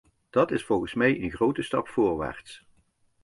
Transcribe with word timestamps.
Dat 0.29 0.51
is 0.51 0.63
volgens 0.65 0.93
mij 0.93 1.21
een 1.21 1.31
grote 1.31 1.61
stap 1.61 1.87
voorwaarts. 1.87 2.65